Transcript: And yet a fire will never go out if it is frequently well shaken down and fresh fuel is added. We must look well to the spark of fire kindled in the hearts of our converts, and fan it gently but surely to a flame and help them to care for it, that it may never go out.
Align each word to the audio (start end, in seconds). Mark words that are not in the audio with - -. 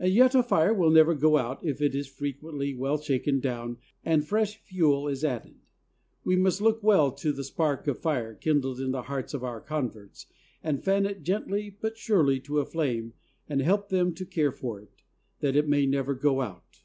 And 0.00 0.12
yet 0.12 0.34
a 0.34 0.42
fire 0.42 0.74
will 0.74 0.90
never 0.90 1.14
go 1.14 1.36
out 1.38 1.64
if 1.64 1.80
it 1.80 1.94
is 1.94 2.08
frequently 2.08 2.74
well 2.74 2.98
shaken 2.98 3.38
down 3.38 3.76
and 4.04 4.26
fresh 4.26 4.56
fuel 4.56 5.06
is 5.06 5.24
added. 5.24 5.54
We 6.24 6.34
must 6.34 6.60
look 6.60 6.82
well 6.82 7.12
to 7.12 7.30
the 7.30 7.44
spark 7.44 7.86
of 7.86 8.00
fire 8.00 8.34
kindled 8.34 8.80
in 8.80 8.90
the 8.90 9.02
hearts 9.02 9.32
of 9.32 9.44
our 9.44 9.60
converts, 9.60 10.26
and 10.64 10.82
fan 10.82 11.06
it 11.06 11.22
gently 11.22 11.70
but 11.80 11.96
surely 11.96 12.40
to 12.40 12.58
a 12.58 12.66
flame 12.66 13.12
and 13.48 13.62
help 13.62 13.90
them 13.90 14.12
to 14.14 14.26
care 14.26 14.50
for 14.50 14.80
it, 14.80 14.90
that 15.38 15.54
it 15.54 15.68
may 15.68 15.86
never 15.86 16.14
go 16.14 16.40
out. 16.40 16.80